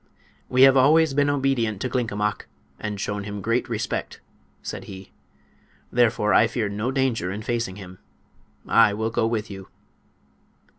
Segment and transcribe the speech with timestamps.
[0.49, 2.47] "We have always been obedient to Glinkomok,
[2.79, 4.19] and shown him great respect,"
[4.63, 5.11] said he.
[5.91, 7.99] "Therefore I fear no danger in facing him.
[8.67, 9.67] I will go with you."